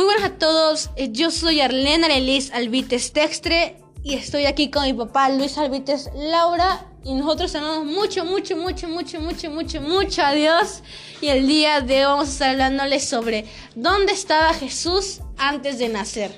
[0.00, 4.84] Muy buenas a todos, eh, yo soy Arlena Arelis Albites Textre y estoy aquí con
[4.84, 10.22] mi papá Luis Albites Laura y nosotros amamos mucho, mucho, mucho, mucho, mucho, mucho, mucho
[10.22, 10.82] a Dios
[11.20, 13.44] y el día de hoy vamos a estar hablándoles sobre
[13.74, 16.34] dónde estaba Jesús antes de nacer.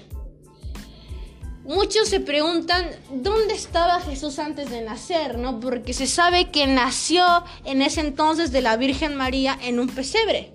[1.63, 5.61] Muchos se preguntan dónde estaba Jesús antes de nacer, ¿no?
[5.61, 10.53] Porque se sabe que nació en ese entonces de la Virgen María en un pesebre.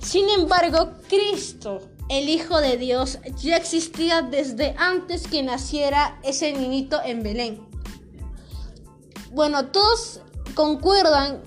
[0.00, 7.00] Sin embargo, Cristo el Hijo de Dios ya existía desde antes que naciera ese niñito
[7.04, 7.66] en Belén.
[9.32, 10.20] Bueno, todos
[10.54, 11.42] concuerdan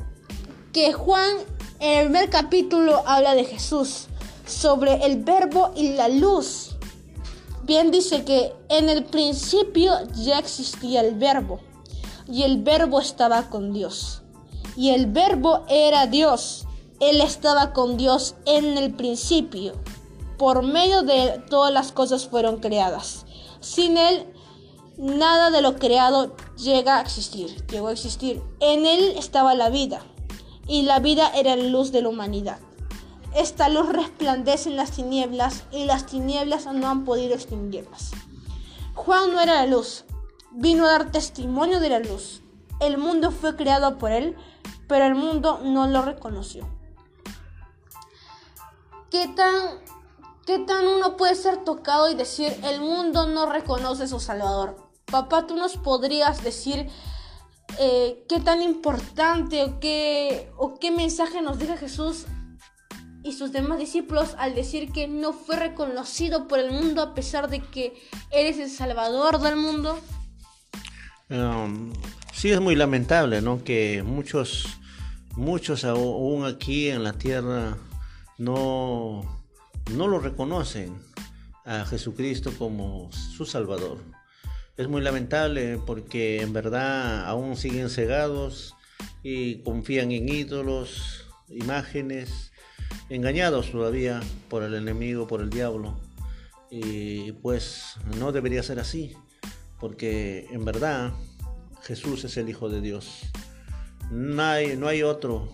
[0.74, 1.38] que Juan
[1.80, 4.08] en el primer capítulo habla de Jesús,
[4.46, 6.76] sobre el verbo y la luz.
[7.64, 11.62] Bien dice que en el principio ya existía el verbo
[12.28, 14.24] y el verbo estaba con Dios.
[14.76, 16.66] Y el verbo era Dios.
[17.00, 19.74] Él estaba con Dios en el principio
[20.40, 23.26] por medio de él todas las cosas fueron creadas.
[23.60, 24.26] Sin él,
[24.98, 28.42] nada de lo creado llega a existir, llegó a existir.
[28.62, 30.02] En él estaba la vida,
[30.66, 32.58] y la vida era la luz de la humanidad.
[33.36, 38.12] Esta luz resplandece en las tinieblas, y las tinieblas no han podido extinguirlas.
[38.96, 40.06] Juan no era la luz,
[40.52, 42.42] vino a dar testimonio de la luz.
[42.80, 44.38] El mundo fue creado por él,
[44.88, 46.66] pero el mundo no lo reconoció.
[49.10, 49.80] ¿Qué tan
[50.50, 54.78] ¿Qué tan uno puede ser tocado y decir, el mundo no reconoce a su Salvador?
[55.06, 56.88] Papá, tú nos podrías decir
[57.80, 62.26] eh, qué tan importante o qué, o qué mensaje nos deja Jesús
[63.24, 67.48] y sus demás discípulos al decir que no fue reconocido por el mundo a pesar
[67.48, 67.94] de que
[68.32, 70.00] eres el Salvador del mundo?
[71.30, 71.94] Um,
[72.34, 73.64] sí, es muy lamentable, ¿no?
[73.64, 74.66] Que muchos,
[75.36, 77.78] muchos aún aquí en la tierra
[78.40, 79.39] no
[79.96, 80.98] no lo reconocen
[81.66, 84.00] a Jesucristo como su Salvador.
[84.78, 88.76] Es muy lamentable porque en verdad aún siguen cegados
[89.24, 92.52] y confían en ídolos, imágenes,
[93.10, 96.00] engañados todavía por el enemigo, por el diablo.
[96.72, 99.16] Y pues no debería ser así,
[99.80, 101.12] porque en verdad
[101.82, 103.22] Jesús es el Hijo de Dios.
[104.12, 105.50] No hay, no hay otro,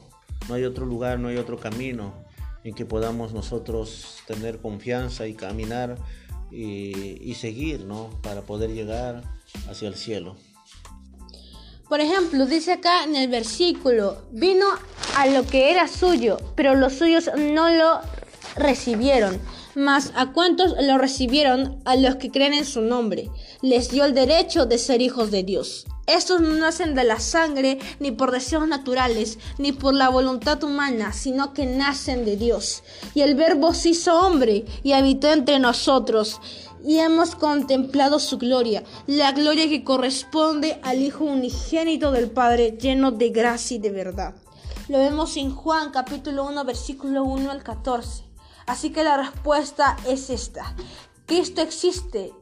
[0.48, 2.25] no hay otro lugar, no hay otro camino
[2.66, 5.98] en que podamos nosotros tener confianza y caminar
[6.52, 8.10] y, seguir, ¿no?
[8.24, 9.24] Para poder llegar
[9.70, 10.36] hacia el cielo.
[11.88, 14.66] Por ejemplo, dice acá en el versículo, vino
[15.16, 18.00] a lo que era suyo, pero los suyos no lo
[18.56, 19.40] recibieron.
[19.76, 23.30] Mas a cuantos lo recibieron, a los que creen en su nombre,
[23.62, 25.86] les dio el derecho de ser hijos de Dios.
[26.08, 31.12] Estos no nacen de la sangre, ni por deseos naturales, ni por la voluntad humana,
[31.12, 32.84] sino que nacen de Dios.
[33.14, 36.40] Y el Verbo se hizo hombre y habitó entre nosotros,
[36.86, 43.12] y hemos contemplado su gloria, la gloria que corresponde al Hijo unigénito del Padre, lleno
[43.12, 44.36] de gracia y de verdad.
[44.88, 48.25] Lo vemos en Juan capítulo 1, versículo 1 al 14.
[48.68, 50.76] Así que la respuesta es esta.
[51.26, 52.34] Cristo existe,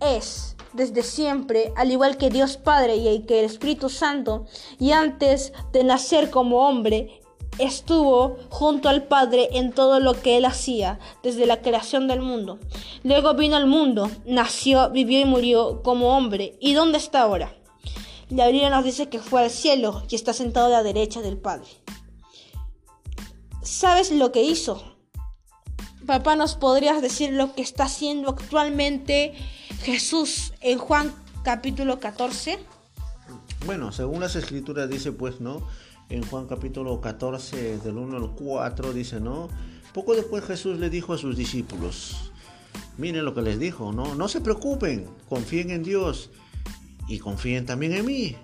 [0.00, 4.44] es desde siempre, al igual que Dios Padre y que el Espíritu Santo,
[4.78, 7.22] y antes de nacer como hombre,
[7.58, 12.58] estuvo junto al Padre en todo lo que él hacía desde la creación del mundo.
[13.02, 16.56] Luego vino al mundo, nació, vivió y murió como hombre.
[16.60, 17.56] ¿Y dónde está ahora?
[18.28, 21.38] La Biblia nos dice que fue al cielo y está sentado a la derecha del
[21.38, 21.68] Padre.
[23.62, 24.95] ¿Sabes lo que hizo?
[26.06, 29.34] Papá, ¿nos podrías decir lo que está haciendo actualmente
[29.82, 31.12] Jesús en Juan
[31.42, 32.60] capítulo 14?
[33.66, 35.66] Bueno, según las escrituras dice pues, ¿no?
[36.08, 39.48] En Juan capítulo 14 del 1 al 4 dice, ¿no?
[39.92, 42.30] Poco después Jesús le dijo a sus discípulos,
[42.98, 44.14] miren lo que les dijo, ¿no?
[44.14, 46.30] No se preocupen, confíen en Dios
[47.08, 48.36] y confíen también en mí.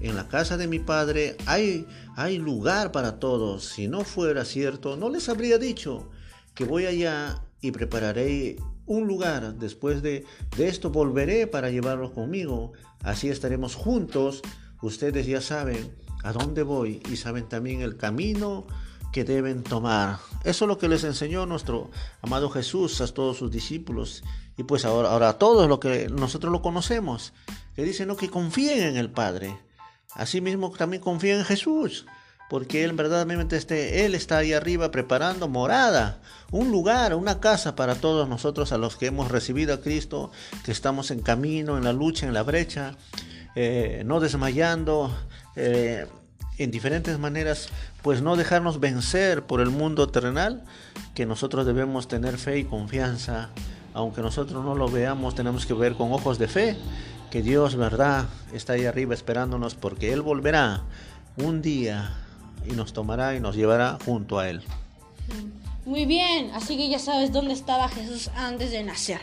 [0.00, 3.66] En la casa de mi padre hay, hay lugar para todos.
[3.66, 6.08] Si no fuera cierto, no les habría dicho
[6.58, 9.54] que voy allá y prepararé un lugar.
[9.54, 10.26] Después de,
[10.58, 12.72] esto volveré para llevarlos conmigo.
[13.04, 14.42] Así estaremos juntos.
[14.82, 15.94] Ustedes ya saben
[16.24, 18.66] a dónde voy y saben también el camino
[19.12, 20.18] que deben tomar.
[20.42, 24.24] Eso es lo que les enseñó nuestro amado Jesús a todos sus discípulos.
[24.56, 27.34] Y pues ahora, ahora a todos lo que nosotros lo conocemos.
[27.76, 28.16] Que dicen ¿no?
[28.16, 29.56] que confíen en el Padre.
[30.12, 32.04] Asimismo también confíen en Jesús
[32.48, 37.96] porque Él verdaderamente este, Él está ahí arriba preparando morada, un lugar, una casa para
[37.96, 40.30] todos nosotros a los que hemos recibido a Cristo,
[40.64, 42.96] que estamos en camino, en la lucha, en la brecha,
[43.54, 45.14] eh, no desmayando,
[45.56, 46.06] eh,
[46.56, 47.68] en diferentes maneras,
[48.02, 50.64] pues no dejarnos vencer por el mundo terrenal,
[51.14, 53.50] que nosotros debemos tener fe y confianza,
[53.94, 56.76] aunque nosotros no lo veamos, tenemos que ver con ojos de fe,
[57.30, 60.82] que Dios, verdad, está ahí arriba esperándonos porque Él volverá
[61.36, 62.27] un día
[62.70, 64.62] y nos tomará y nos llevará junto a Él.
[65.84, 69.20] Muy bien, así que ya sabes dónde estaba Jesús antes de nacer.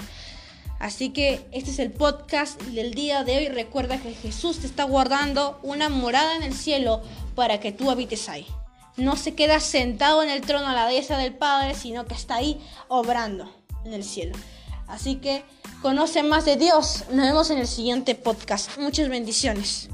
[0.79, 3.47] Así que este es el podcast del día de hoy.
[3.49, 7.01] Recuerda que Jesús te está guardando una morada en el cielo
[7.33, 8.45] para que tú habites ahí.
[8.97, 12.35] No se queda sentado en el trono a la derecha del Padre, sino que está
[12.35, 13.49] ahí obrando
[13.85, 14.35] en el cielo.
[14.87, 15.43] Así que
[15.81, 17.05] conoce más de Dios.
[17.11, 18.77] Nos vemos en el siguiente podcast.
[18.77, 19.89] Muchas bendiciones.